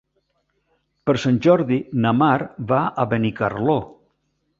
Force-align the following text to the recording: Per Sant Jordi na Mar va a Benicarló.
Per 1.09 1.13
Sant 1.23 1.37
Jordi 1.47 1.77
na 2.05 2.13
Mar 2.21 2.37
va 2.73 2.79
a 3.05 3.05
Benicarló. 3.13 3.77